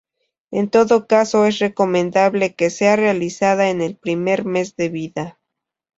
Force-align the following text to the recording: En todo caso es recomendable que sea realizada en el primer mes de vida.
En 0.49 0.67
todo 0.71 1.05
caso 1.05 1.45
es 1.45 1.59
recomendable 1.59 2.55
que 2.55 2.71
sea 2.71 2.95
realizada 2.95 3.69
en 3.69 3.81
el 3.81 3.95
primer 3.97 4.45
mes 4.45 4.75
de 4.75 4.89
vida. 4.89 5.39